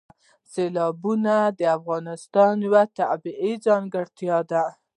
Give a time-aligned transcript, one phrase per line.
[0.51, 4.63] سیلابونه د افغانستان یوه طبیعي ځانګړتیا ده.